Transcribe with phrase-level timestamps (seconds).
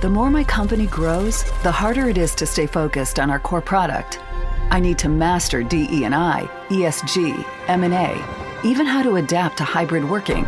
[0.00, 3.62] The more my company grows, the harder it is to stay focused on our core
[3.62, 4.20] product.
[4.70, 10.44] I need to master DE&I, ESG, M&A, even how to adapt to hybrid working.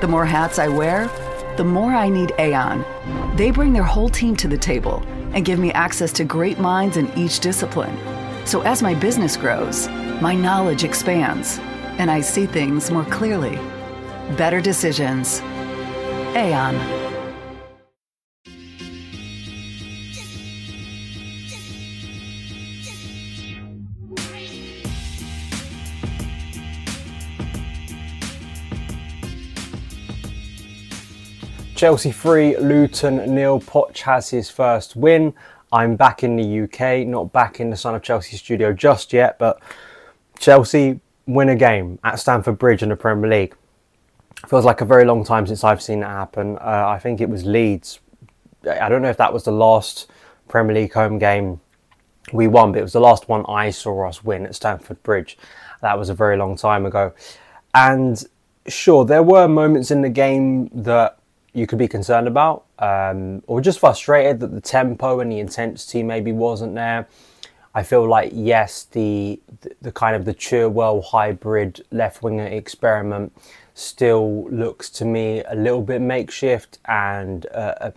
[0.00, 1.08] The more hats I wear,
[1.56, 2.84] the more I need Aon.
[3.36, 6.96] They bring their whole team to the table and give me access to great minds
[6.96, 7.96] in each discipline.
[8.46, 9.88] So as my business grows,
[10.20, 11.58] my knowledge expands
[11.98, 13.56] and I see things more clearly.
[14.36, 15.40] Better decisions.
[16.34, 16.95] Aon.
[31.76, 33.60] Chelsea 3, Luton nil.
[33.60, 35.34] Poch has his first win.
[35.70, 39.38] I'm back in the UK, not back in the Son of Chelsea studio just yet,
[39.38, 39.60] but
[40.38, 43.54] Chelsea win a game at Stamford Bridge in the Premier League.
[44.48, 46.56] Feels like a very long time since I've seen that happen.
[46.56, 48.00] Uh, I think it was Leeds.
[48.66, 50.10] I don't know if that was the last
[50.48, 51.60] Premier League home game
[52.32, 55.36] we won, but it was the last one I saw us win at Stamford Bridge.
[55.82, 57.12] That was a very long time ago.
[57.74, 58.24] And
[58.66, 61.15] sure, there were moments in the game that
[61.56, 66.02] you could be concerned about, um, or just frustrated that the tempo and the intensity
[66.02, 67.08] maybe wasn't there.
[67.74, 73.32] I feel like yes, the the, the kind of the Chilwell hybrid left winger experiment
[73.74, 77.90] still looks to me a little bit makeshift and uh, uh,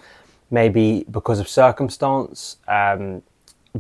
[0.52, 2.58] maybe because of circumstance.
[2.68, 3.24] Um,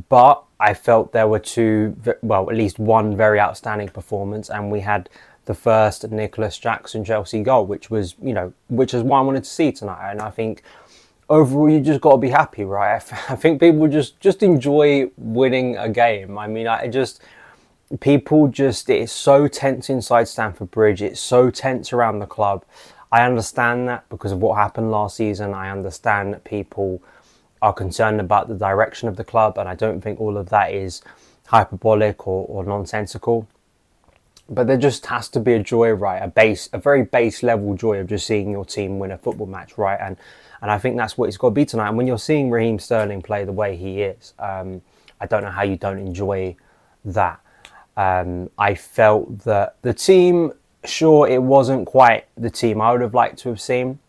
[0.09, 4.81] but I felt there were two, well, at least one very outstanding performance, and we
[4.81, 5.09] had
[5.49, 9.45] the first Nicolas Jackson Chelsea goal, which was, you know, which is what I wanted
[9.45, 10.11] to see tonight.
[10.11, 10.61] And I think
[11.27, 13.01] overall, you just got to be happy, right?
[13.31, 16.37] I think people just just enjoy winning a game.
[16.37, 17.23] I mean, I just
[17.99, 21.01] people just it's so tense inside Stamford Bridge.
[21.01, 22.63] It's so tense around the club.
[23.11, 25.55] I understand that because of what happened last season.
[25.55, 27.01] I understand that people
[27.59, 30.71] are concerned about the direction of the club, and I don't think all of that
[30.71, 31.01] is
[31.47, 33.47] hyperbolic or, or nonsensical
[34.49, 36.19] but there just has to be a joy, right?
[36.19, 39.47] A base, a very base level joy of just seeing your team win a football
[39.47, 39.99] match, right?
[40.01, 40.17] And
[40.61, 41.87] and I think that's what it's got to be tonight.
[41.89, 44.81] And when you're seeing Raheem Sterling play the way he is, um,
[45.21, 46.55] I don't know how you don't enjoy
[47.05, 47.39] that.
[47.95, 50.51] Um, I felt that the team,
[50.83, 53.99] sure, it wasn't quite the team I would have liked to have seen.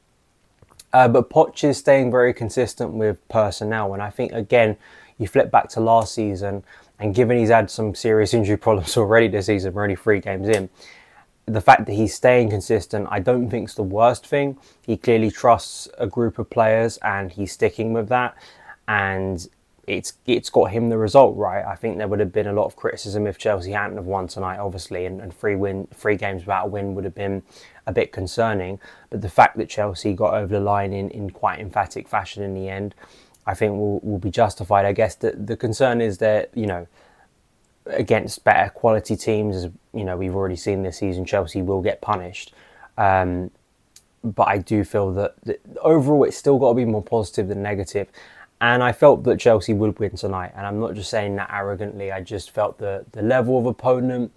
[0.93, 3.95] Uh, but Poch is staying very consistent with personnel.
[3.95, 4.77] And I think, again,
[5.19, 6.65] you flip back to last season,
[7.01, 10.49] and given he's had some serious injury problems already this season, we're only three games
[10.49, 10.69] in,
[11.47, 14.59] the fact that he's staying consistent, I don't think is the worst thing.
[14.87, 18.37] He clearly trusts a group of players and he's sticking with that.
[18.87, 19.49] And
[19.87, 21.65] it's it's got him the result right.
[21.65, 24.29] I think there would have been a lot of criticism if Chelsea hadn't have won
[24.29, 27.43] tonight, obviously, and, and three win three games without a win would have been
[27.87, 28.79] a bit concerning.
[29.09, 32.55] But the fact that Chelsea got over the line in, in quite emphatic fashion in
[32.55, 32.95] the end,
[33.47, 34.85] I think will, will be justified.
[34.85, 36.87] I guess the, the concern is that, you know,
[37.87, 42.01] against better quality teams, as you know, we've already seen this season, Chelsea will get
[42.01, 42.53] punished.
[42.99, 43.51] Um,
[44.23, 47.63] but I do feel that, that overall it's still got to be more positive than
[47.63, 48.09] negative.
[48.61, 50.53] And I felt that Chelsea would win tonight.
[50.55, 52.13] And I'm not just saying that arrogantly.
[52.13, 54.33] I just felt the, the level of opponent,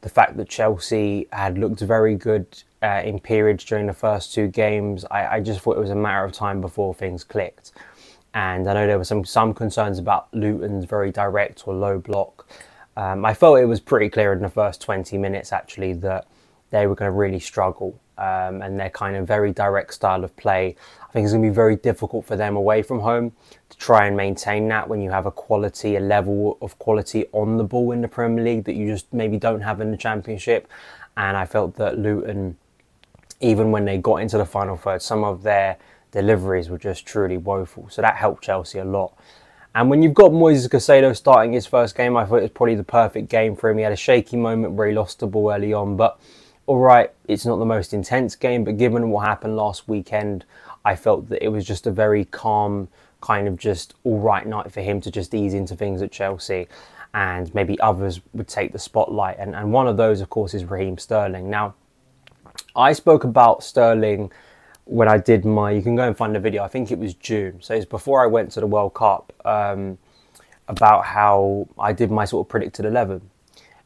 [0.00, 2.46] the fact that Chelsea had looked very good
[2.82, 5.04] uh, in periods during the first two games.
[5.10, 7.72] I, I just thought it was a matter of time before things clicked.
[8.36, 12.46] And I know there were some, some concerns about Luton's very direct or low block.
[12.94, 16.28] Um, I felt it was pretty clear in the first 20 minutes actually that
[16.70, 17.98] they were going to really struggle.
[18.18, 20.76] Um, and their kind of very direct style of play,
[21.08, 23.32] I think it's going to be very difficult for them away from home
[23.70, 27.56] to try and maintain that when you have a quality, a level of quality on
[27.56, 30.68] the ball in the Premier League that you just maybe don't have in the Championship.
[31.16, 32.58] And I felt that Luton,
[33.40, 35.78] even when they got into the final third, some of their
[36.10, 37.88] deliveries were just truly woeful.
[37.90, 39.16] So that helped Chelsea a lot.
[39.74, 42.76] And when you've got Moises Caicedo starting his first game, I thought it was probably
[42.76, 43.76] the perfect game for him.
[43.76, 46.18] He had a shaky moment where he lost the ball early on, but
[46.66, 48.64] all right, it's not the most intense game.
[48.64, 50.46] But given what happened last weekend,
[50.82, 52.88] I felt that it was just a very calm,
[53.20, 56.68] kind of just all right night for him to just ease into things at Chelsea.
[57.12, 59.36] And maybe others would take the spotlight.
[59.38, 61.50] And, and one of those, of course, is Raheem Sterling.
[61.50, 61.74] Now,
[62.74, 64.32] I spoke about Sterling
[64.86, 66.64] when I did my, you can go and find the video.
[66.64, 69.32] I think it was June, so it's before I went to the World Cup.
[69.44, 69.98] Um,
[70.68, 73.20] about how I did my sort of predicted eleven,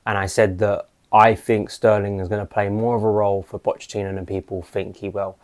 [0.06, 3.42] and I said that I think Sterling is going to play more of a role
[3.42, 5.36] for Pochettino than people think he will.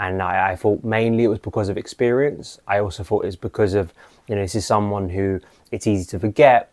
[0.00, 2.60] And I, I, thought mainly it was because of experience.
[2.68, 3.92] I also thought it's because of,
[4.28, 5.40] you know, this is someone who
[5.72, 6.70] it's easy to forget,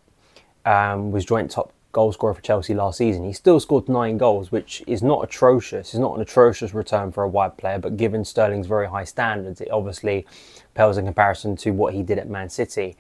[0.64, 3.24] um, was joint top goal scorer for Chelsea last season.
[3.24, 5.94] He still scored nine goals, which is not atrocious.
[5.94, 9.62] It's not an atrocious return for a wide player, but given Sterling's very high standards,
[9.62, 10.28] it obviously
[10.74, 12.98] pales in comparison to what he did at Man City.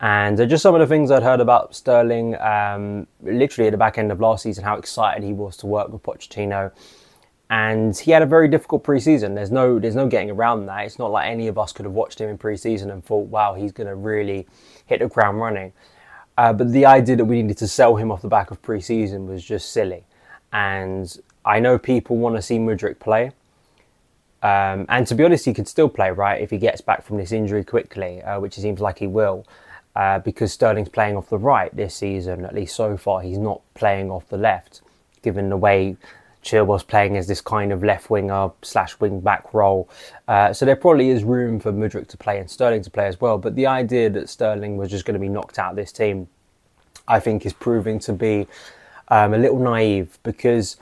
[0.00, 3.98] And just some of the things I'd heard about Sterling, um, literally at the back
[3.98, 6.70] end of last season, how excited he was to work with Pochettino.
[7.50, 9.34] And he had a very difficult preseason.
[9.34, 10.84] There's no, there's no getting around that.
[10.84, 13.54] It's not like any of us could have watched him in preseason and thought, wow,
[13.54, 14.46] he's going to really
[14.86, 15.72] hit the ground running.
[16.38, 19.26] Uh, but the idea that we needed to sell him off the back of preseason
[19.26, 20.04] was just silly.
[20.52, 21.14] And
[21.44, 23.32] I know people want to see Mudryk play.
[24.40, 27.16] Um, and to be honest, he could still play, right, if he gets back from
[27.16, 29.44] this injury quickly, uh, which it seems like he will
[29.96, 33.20] uh, because Sterling's playing off the right this season, at least so far.
[33.20, 34.80] He's not playing off the left,
[35.22, 35.96] given the way
[36.48, 39.88] Chilwell's playing as this kind of left winger slash wing back role.
[40.26, 43.20] Uh, so there probably is room for Mudryk to play and Sterling to play as
[43.20, 43.36] well.
[43.36, 46.28] But the idea that Sterling was just going to be knocked out of this team,
[47.06, 48.46] I think, is proving to be
[49.08, 50.78] um, a little naive because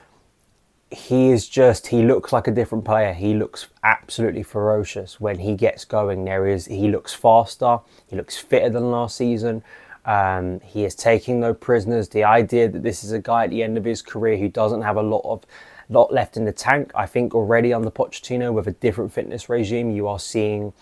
[0.89, 5.53] he is just he looks like a different player he looks absolutely ferocious when he
[5.53, 9.61] gets going there is he looks faster he looks fitter than last season
[10.07, 12.09] um, he is taking no prisoners.
[12.09, 14.81] The idea that this is a guy at the end of his career who doesn't
[14.81, 15.45] have a lot of
[15.89, 19.47] lot left in the tank i think already on the pochettino with a different fitness
[19.47, 20.73] regime you are seeing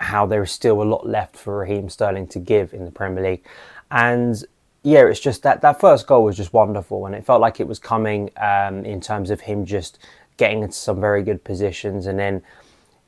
[0.00, 3.22] how there is still a lot left for raheem sterling to give in the premier
[3.22, 3.44] league.
[3.90, 4.42] And
[4.82, 7.66] yeah, it's just that that first goal was just wonderful, and it felt like it
[7.66, 9.98] was coming um, in terms of him just
[10.36, 12.42] getting into some very good positions, and then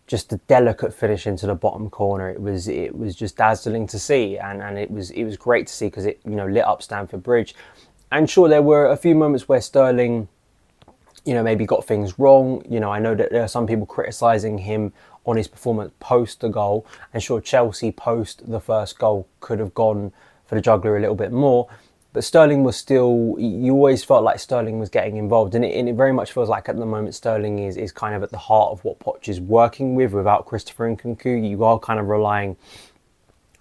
[0.06, 2.30] just a delicate finish into the bottom corner.
[2.30, 5.66] It was it was just dazzling to see, and, and it was it was great
[5.66, 7.54] to see because it you know lit up Stamford Bridge.
[8.12, 10.28] And sure, there were a few moments where Sterling,
[11.24, 12.64] you know, maybe got things wrong.
[12.68, 14.92] You know, I know that there are some people criticising him
[15.24, 19.74] on his performance post the goal, and sure, Chelsea post the first goal could have
[19.74, 20.12] gone
[20.46, 21.68] for the juggler a little bit more.
[22.16, 25.54] But Sterling was still, you always felt like Sterling was getting involved.
[25.54, 28.14] And it, and it very much feels like at the moment Sterling is, is kind
[28.14, 31.46] of at the heart of what Poch is working with without Christopher and Nkunku.
[31.46, 32.56] You are kind of relying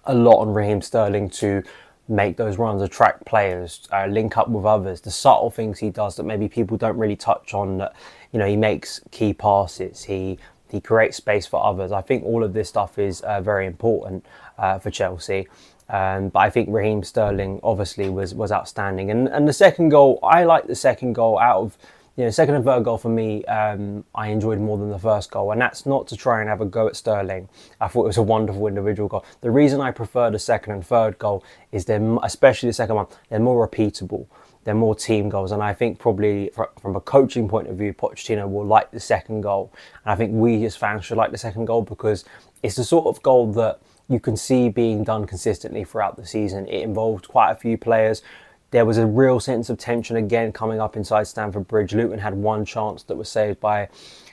[0.04, 1.62] a lot on Raheem Sterling to
[2.08, 6.16] make those runs, attract players, uh, link up with others, the subtle things he does
[6.16, 7.76] that maybe people don't really touch on.
[7.76, 7.94] That
[8.32, 10.38] you know, he makes key passes, he
[10.70, 11.92] he creates space for others.
[11.92, 14.24] I think all of this stuff is uh, very important
[14.56, 15.46] uh, for Chelsea.
[15.88, 20.18] Um, but I think Raheem Sterling obviously was was outstanding, and and the second goal,
[20.22, 21.78] I like the second goal out of
[22.16, 23.44] you know second and third goal for me.
[23.44, 26.60] Um, I enjoyed more than the first goal, and that's not to try and have
[26.60, 27.48] a go at Sterling.
[27.80, 29.24] I thought it was a wonderful individual goal.
[29.42, 33.06] The reason I prefer the second and third goal is they're especially the second one,
[33.28, 34.26] they're more repeatable.
[34.64, 36.50] They're more team goals, and I think probably
[36.80, 39.72] from a coaching point of view, Pochettino will like the second goal,
[40.04, 42.24] and I think we as fans should like the second goal because
[42.64, 46.66] it's the sort of goal that you can see being done consistently throughout the season.
[46.68, 48.22] It involved quite a few players.
[48.70, 51.94] There was a real sense of tension again coming up inside Stamford Bridge.
[51.94, 53.88] Luton had one chance that was saved by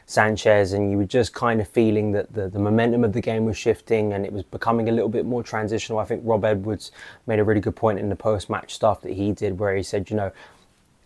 [0.05, 3.45] Sanchez, and you were just kind of feeling that the, the momentum of the game
[3.45, 5.99] was shifting and it was becoming a little bit more transitional.
[5.99, 6.91] I think Rob Edwards
[7.25, 9.83] made a really good point in the post match stuff that he did, where he
[9.83, 10.31] said, you know,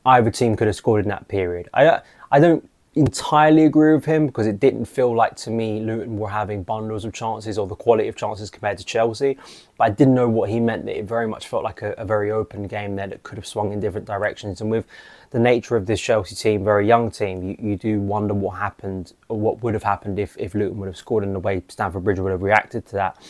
[0.05, 1.69] either team could have scored in that period.
[1.73, 2.67] I, I don't
[2.97, 7.05] entirely agree with him because it didn't feel like to me Luton were having bundles
[7.05, 9.37] of chances or the quality of chances compared to Chelsea.
[9.77, 12.05] But I didn't know what he meant that it very much felt like a, a,
[12.05, 14.61] very open game there that could have swung in different directions.
[14.61, 14.87] And with
[15.29, 19.13] the nature of this Chelsea team, very young team, you, you do wonder what happened
[19.29, 22.03] or what would have happened if, if Luton would have scored in the way Stamford
[22.03, 23.23] Bridge would have reacted to that.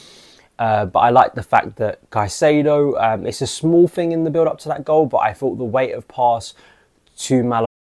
[0.58, 4.32] Uh, but I like the fact that Caicedo, um, it's a small thing in the
[4.32, 6.56] build up to that goal, but I thought the weight of pass
[7.18, 7.67] to Mal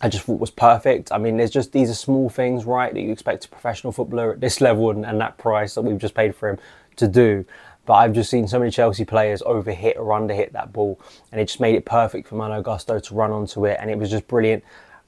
[0.00, 1.10] I just thought was perfect.
[1.10, 4.32] I mean, there's just these are small things, right, that you expect a professional footballer
[4.32, 6.58] at this level and, and that price that we've just paid for him
[6.96, 7.44] to do.
[7.86, 11.00] But I've just seen so many Chelsea players overhit or underhit that ball,
[11.30, 13.96] and it just made it perfect for Malo Gusto to run onto it, and it
[13.96, 14.64] was just brilliant.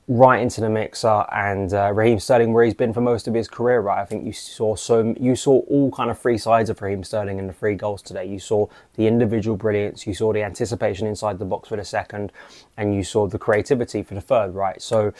[0.08, 3.46] Right into the mixer, and uh, Raheem Sterling, where he's been for most of his
[3.46, 4.00] career, right?
[4.00, 7.38] I think you saw so you saw all kind of three sides of Raheem Sterling
[7.38, 8.24] in the three goals today.
[8.24, 12.32] You saw the individual brilliance, you saw the anticipation inside the box for the second,
[12.78, 14.80] and you saw the creativity for the third, right?
[14.82, 15.12] So.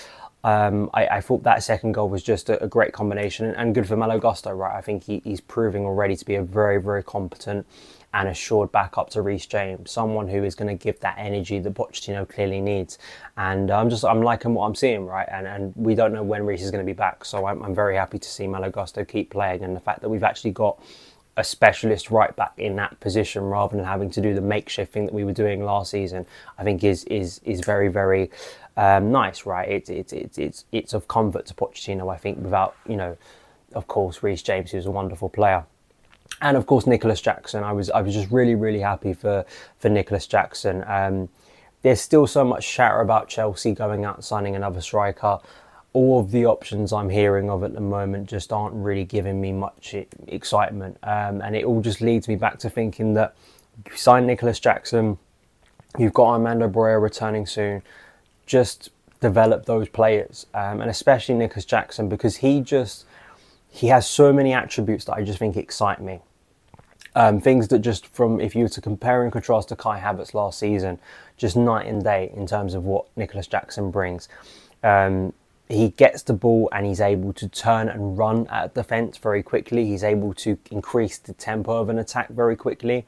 [0.45, 3.75] Um, I, I, thought that second goal was just a, a great combination and, and,
[3.75, 4.77] good for Malo Gusto, right?
[4.77, 7.67] I think he, he's proving already to be a very, very competent
[8.15, 11.75] and assured backup to Reece James, someone who is going to give that energy that
[11.75, 12.99] Pochettino clearly needs.
[13.37, 15.29] And I'm just I'm liking what I'm seeing, right?
[15.31, 17.75] And and we don't know when Reece is going to be back, so I'm, I'm
[17.75, 20.81] very happy to see Malo Gusto keep playing, and the fact that we've actually got
[21.37, 25.07] a specialist right back in that position rather than having to do the makeshift thing
[25.07, 26.27] that we were doing last season,
[26.59, 28.31] I think is is is very very
[28.77, 29.69] um, nice, right?
[29.69, 33.17] It's it's it's it's it's of comfort to Pochettino, I think, without you know,
[33.75, 35.67] of course, Reece James, who's a wonderful player
[36.41, 37.65] and of course Nicolas Jackson.
[37.65, 39.45] I was I was just really really happy for
[39.79, 40.85] for Nicolas Jackson.
[40.87, 41.29] Um,
[41.83, 45.39] there's still so much chatter about Chelsea going out and signing another striker.
[45.93, 49.53] All of the options I'm hearing of at the moment just aren't really giving me
[49.53, 49.95] much
[50.27, 53.35] excitement, um, and it all just leads me back to thinking that
[53.87, 55.19] you sign Nicolas Jackson,
[55.99, 57.83] you've got Armando Broja returning soon.
[58.47, 58.91] Just
[59.21, 63.05] develop those players, um, and especially Nicolas Jackson because he just
[63.71, 66.21] he has so many attributes that I just think excite me.
[67.15, 70.35] Um, things that just from if you were to compare and contrast to Kai Havertz
[70.35, 70.99] last season,
[71.37, 74.29] just night and day in terms of what Nicolas Jackson brings.
[74.83, 75.33] Um,
[75.69, 79.85] he gets the ball and he's able to turn and run at defence very quickly.
[79.85, 83.07] He's able to increase the tempo of an attack very quickly.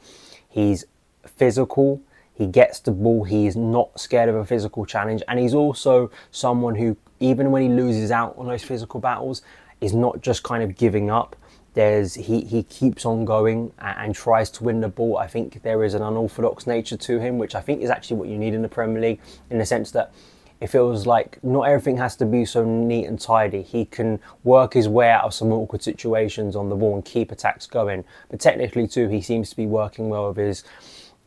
[0.48, 0.84] He's
[1.24, 2.02] physical.
[2.34, 3.24] He gets the ball.
[3.24, 5.22] He's not scared of a physical challenge.
[5.28, 9.42] And he's also someone who, even when he loses out on those physical battles,
[9.80, 11.36] is not just kind of giving up.
[11.74, 15.18] There's he, he keeps on going and, and tries to win the ball.
[15.18, 18.28] I think there is an unorthodox nature to him, which I think is actually what
[18.28, 20.12] you need in the Premier League, in the sense that
[20.60, 23.62] if it feels like not everything has to be so neat and tidy.
[23.62, 27.32] He can work his way out of some awkward situations on the ball and keep
[27.32, 28.04] attacks going.
[28.28, 30.64] But technically, too, he seems to be working well with his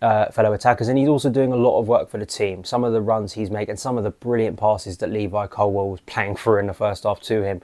[0.03, 2.63] uh, fellow attackers, and he's also doing a lot of work for the team.
[2.63, 6.01] Some of the runs he's making, some of the brilliant passes that Levi Colwill was
[6.01, 7.61] playing through in the first half to him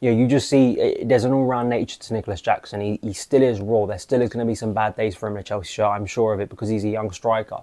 [0.00, 2.80] you know, you just see uh, there's an all-round nature to Nicolas Jackson.
[2.80, 3.86] He, he still is raw.
[3.86, 5.86] There still is going to be some bad days for him in a Chelsea shirt.
[5.86, 7.60] I'm sure of it because he's a young striker.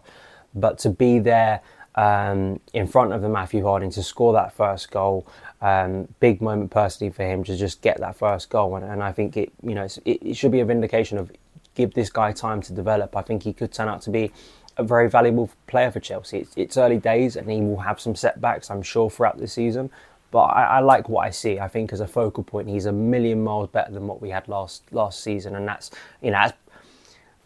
[0.54, 1.62] But to be there
[1.96, 5.28] um, in front of the Matthew Harding to score that first goal,
[5.62, 8.76] um, big moment personally for him to just get that first goal.
[8.76, 11.32] And, and I think it, you know, it, it should be a vindication of
[11.74, 13.16] give this guy time to develop.
[13.16, 14.32] I think he could turn out to be
[14.78, 16.40] a very valuable player for Chelsea.
[16.40, 19.90] It's, it's, early days and he will have some setbacks, I'm sure, throughout the season.
[20.30, 21.60] But I, I, like what I see.
[21.60, 24.48] I think as a focal point, he's a million miles better than what we had
[24.48, 25.90] last last season, and that's
[26.22, 26.54] you know, of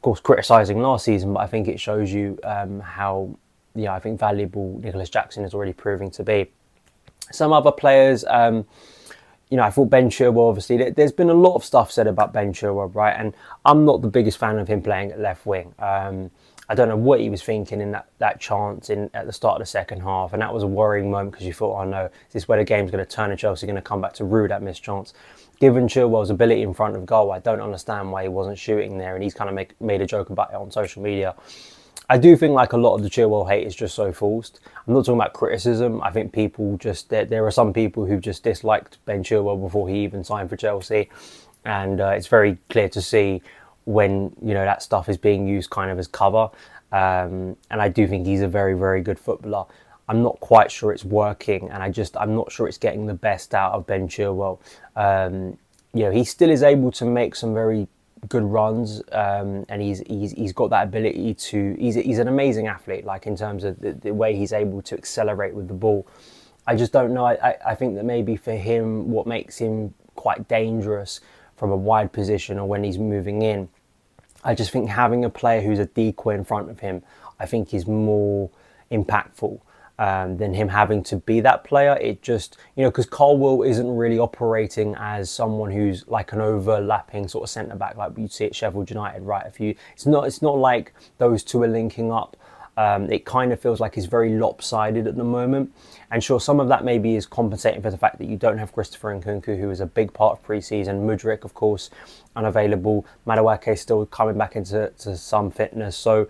[0.02, 3.38] course, criticising last season, but I think it shows you um, how
[3.76, 6.52] yeah, I think valuable Nicolas Jackson is already proving to be.
[7.32, 8.26] Some other players.
[8.28, 8.66] Um,
[9.50, 12.32] you know, I thought Ben Chilwell, obviously, there's been a lot of stuff said about
[12.32, 13.12] Ben Chilwell, right?
[13.12, 13.34] And
[13.66, 15.74] I'm not the biggest fan of him playing at left wing.
[15.78, 16.32] Um,
[16.72, 19.56] I don't know what he was thinking in that, that chance in at the start
[19.56, 22.06] of the second half, and that was a worrying moment because you thought, oh no,
[22.06, 24.24] is this where the game's going to turn and Chelsea going to come back to
[24.24, 25.14] rue that missed chance?
[25.60, 29.16] Given Chilwell's ability in front of goal, I don't understand why he wasn't shooting there,
[29.16, 31.36] and he's kind of make, made a joke about it on social media.
[32.08, 34.62] I do think like a lot of the Chilwell hate is just so forced.
[34.88, 36.02] I'm not talking about criticism.
[36.02, 39.90] I think people just there, there are some people who just disliked Ben Chilwell before
[39.90, 41.10] he even signed for Chelsea,
[41.66, 43.42] and uh, it's very clear to see
[43.86, 46.50] when you know that stuff is being used kind of as cover.
[46.92, 49.66] Um, and I do think he's a very very good footballer.
[50.08, 53.14] I'm not quite sure it's working, and I just I'm not sure it's getting the
[53.14, 54.60] best out of Ben Chilwell.
[54.96, 55.58] Um,
[55.94, 57.88] you know, he still is able to make some very
[58.30, 61.76] good runs, um, and he's, he's he's got that ability to.
[61.80, 64.96] He's he's an amazing athlete, like in terms of the, the way he's able to
[64.96, 66.06] accelerate with the ball.
[66.68, 67.26] I just don't know.
[67.26, 71.20] I, I think that maybe for him, what makes him quite dangerous
[71.62, 73.70] from a wide position or when he's moving in.
[74.44, 77.04] I just think having a player who's a decoy in front of him,
[77.40, 78.50] I think is more
[78.92, 79.62] impactful
[80.00, 81.96] um, than him having to be that player.
[82.02, 87.28] It just, you know, because Colwill isn't really operating as someone who's like an overlapping
[87.28, 89.46] sort of centre back like you'd see at Sheffield United, right?
[89.46, 92.36] If you, it's not, it's not like those two are linking up.
[92.78, 95.74] Um, it kind of feels like it's very lopsided at the moment.
[96.10, 98.74] And sure, some of that maybe is compensating for the fact that you don't have
[98.74, 101.06] Christopher Nkunku, who is a big part of pre-season.
[101.06, 101.90] Mudryk, of course,
[102.36, 103.06] unavailable.
[103.28, 105.98] Madueke still coming back into some fitness.
[105.98, 106.28] So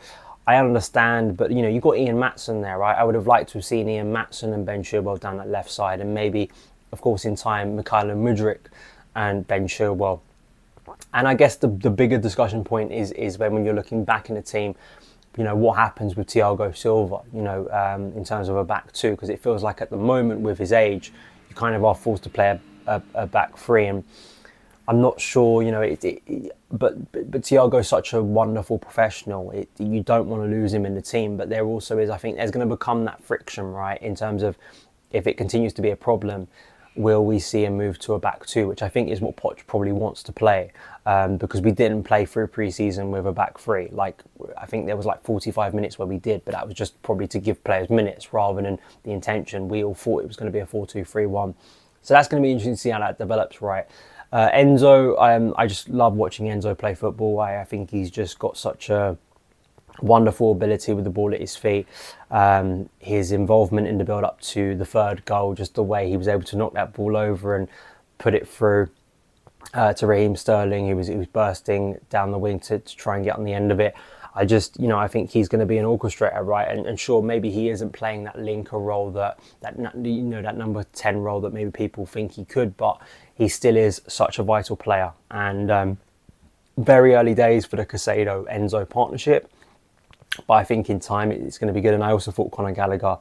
[0.47, 2.97] I understand, but you know, you've got Ian Maatsen there, right?
[2.97, 5.69] I would have liked to have seen Ian Maatsen and Ben Chilwell down that left
[5.69, 6.49] side, and maybe,
[6.91, 8.59] of course, in time, Mykhailo Mudryk
[9.15, 10.19] and Ben Chilwell.
[11.13, 14.29] And I guess the, the bigger discussion point is is when, when you're looking back
[14.29, 14.75] in the team,
[15.37, 18.91] you know, what happens with Thiago Silva, you know, um, in terms of a back
[18.91, 21.13] two, because it feels like at the moment with his age,
[21.49, 23.87] you kind of are forced to play a, a, a back three.
[23.87, 24.03] And
[24.87, 29.51] I'm not sure, you know, it, it, but, but but Thiago's such a wonderful professional.
[29.51, 32.17] It, you don't want to lose him in the team, but there also is, I
[32.17, 34.57] think, there's going to become that friction, right, in terms of
[35.11, 36.47] if it continues to be a problem,
[36.95, 39.65] will we see a move to a back two, which I think is what Poch
[39.65, 40.71] probably wants to play,
[41.05, 43.89] um, because we didn't play through pre-season with a back three.
[43.91, 44.21] Like
[44.57, 47.27] I think there was like 45 minutes where we did, but that was just probably
[47.29, 49.67] to give players minutes rather than the intention.
[49.67, 51.55] We all thought it was going to be a 4-2-3-1.
[52.03, 53.85] So that's going to be interesting to see how that develops, right?
[54.31, 57.39] Uh, Enzo, um, I just love watching Enzo play football.
[57.39, 59.17] I, I think he's just got such a
[60.01, 61.87] wonderful ability with the ball at his feet.
[62.29, 66.17] Um, his involvement in the build up to the third goal, just the way he
[66.17, 67.67] was able to knock that ball over and
[68.17, 68.89] put it through
[69.73, 73.15] uh, to Raheem Sterling, he was he was bursting down the wing to, to, try
[73.15, 73.95] and get on the end of it.
[74.33, 76.67] I just, you know, I think he's going to be an orchestrator, right?
[76.67, 80.57] And, and sure, maybe he isn't playing that linker role that that you know that
[80.57, 83.01] number ten role that maybe people think he could, but
[83.35, 85.11] he still is such a vital player.
[85.29, 85.97] And um,
[86.77, 89.51] very early days for the Caicedo Enzo partnership
[90.47, 91.93] but I think in time it's going to be good.
[91.93, 93.17] And I also thought Conor Gallagher,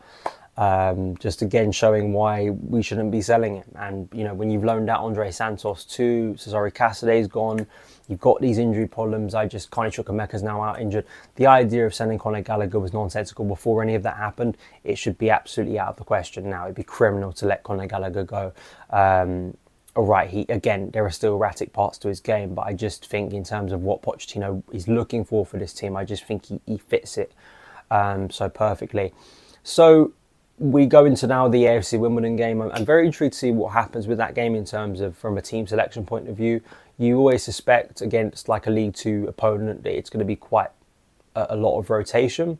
[0.57, 3.73] um, just again showing why we shouldn't be selling him.
[3.77, 7.67] And you know, when you've loaned out Andrey Santos too, Cesare Casadei's gone.
[8.09, 9.35] You've got these injury problems.
[9.35, 11.07] I just of Chukwuemeka's now out injured.
[11.37, 14.57] The idea of sending Conor Gallagher was nonsensical before any of that happened.
[14.83, 16.65] It should be absolutely out of the question now.
[16.65, 18.53] It'd be criminal to let Conor Gallagher go.
[18.91, 19.57] Um,
[19.97, 23.07] all right, he again, there are still erratic parts to his game, but I just
[23.07, 26.47] think in terms of what Pochettino is looking for for this team, I just think
[26.47, 27.33] he, he fits it
[27.91, 29.13] um, so perfectly.
[29.63, 30.13] So
[30.61, 32.61] we go into now the AFC Wimbledon game.
[32.61, 35.43] I'm, very intrigued to see what happens with that game in terms of from a
[35.43, 36.61] team selection point of view.
[36.99, 40.69] You always suspect against like a League Two opponent that it's going to be quite
[41.35, 42.59] a, a lot of rotation.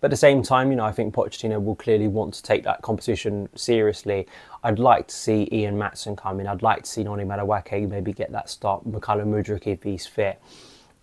[0.00, 2.64] But at the same time, you know, I think Pochettino will clearly want to take
[2.64, 4.28] that competition seriously.
[4.62, 6.46] I'd like to see Ian Maatsen come in.
[6.46, 8.86] I'd like to see Noni Madueke maybe get that start.
[8.86, 10.40] Mykhailo Mudryk if he's fit.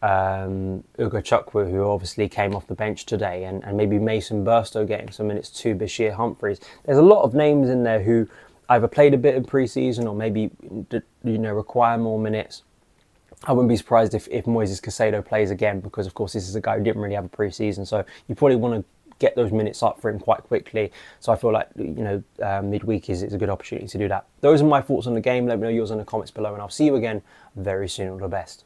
[0.01, 5.09] Um, Ugochukwu, who obviously came off the bench today, and, and maybe Mason Burstow getting
[5.09, 6.59] some minutes too, Bashir Humphreys.
[6.83, 8.27] There's a lot of names in there who
[8.69, 10.51] either played a bit in pre-season or maybe
[11.23, 12.63] you know require more minutes.
[13.45, 16.55] I wouldn't be surprised if, if Moises Caicedo plays again because, of course, this is
[16.55, 17.85] a guy who didn't really have a pre-season.
[17.85, 18.85] So you probably want to
[19.19, 20.91] get those minutes up for him quite quickly.
[21.19, 24.07] So I feel like, you know, uh, midweek is, is a good opportunity to do
[24.07, 24.25] that.
[24.41, 25.45] Those are my thoughts on the game.
[25.45, 27.21] Let me know yours in the comments below, and I'll see you again
[27.55, 28.09] very soon.
[28.09, 28.65] All the best.